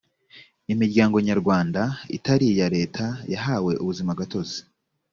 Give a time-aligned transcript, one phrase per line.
[0.73, 1.81] imiryango nyarwanda
[2.17, 4.59] itari iya leta yahawe ubuzima gatozi